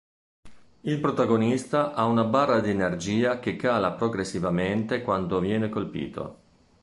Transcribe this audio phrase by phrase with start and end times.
[0.81, 6.37] Il protagonista ha una barra di energia che cala progressivamente quando viene colpito.